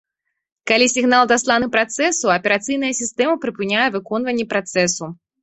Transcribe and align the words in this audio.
Калі 0.69 0.85
сігнал 0.93 1.27
дасланы 1.31 1.67
працэсу, 1.75 2.25
аперацыйная 2.37 2.91
сістэма 3.01 3.37
прыпыняе 3.45 3.85
выконванне 3.99 4.49
працэсу. 4.57 5.13